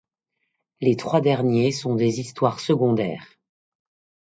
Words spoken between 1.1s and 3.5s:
derniers sont des histoires secondaires.